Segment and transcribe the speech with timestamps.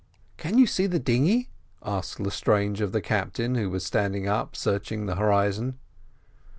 [0.35, 1.51] "Can you see the dinghy?"
[1.83, 5.77] asked Lestrange of the captain, who was standing up searching the horizon.